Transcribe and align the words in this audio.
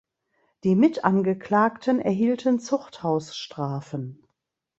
Die 0.63 0.75
Mitangeklagten 0.75 1.99
erhielten 1.99 2.57
Zuchthausstrafen. 2.59 4.25